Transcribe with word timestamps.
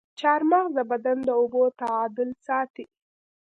چارمغز 0.19 0.69
د 0.77 0.79
بدن 0.91 1.17
د 1.27 1.29
اوبو 1.39 1.63
تعادل 1.81 2.29
ساتي. 2.47 2.85